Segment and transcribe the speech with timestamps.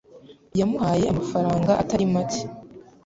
[0.59, 2.43] Yamuhaye amafaranga atari make